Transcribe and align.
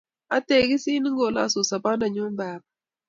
Ategisin, 0.37 1.05
ingolosun 1.09 1.67
sobondanyu 1.69 2.21
baba 2.37 2.65